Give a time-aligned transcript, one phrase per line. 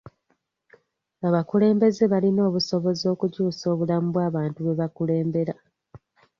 [1.27, 5.53] Abakulembeze balina obusobozi okukyusa obulamu bw'abantu be bakulembera.